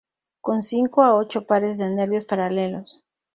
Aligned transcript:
Con 0.41 0.63
cinco 0.63 1.03
a 1.03 1.13
ocho 1.13 1.45
pares 1.45 1.77
de 1.77 1.87
nervios 1.87 2.25
paralelos. 2.25 3.03